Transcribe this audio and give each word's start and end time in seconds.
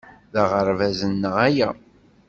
D 0.31 0.35
aɣerbaz-nneɣ 0.43 1.35
aya. 1.47 1.69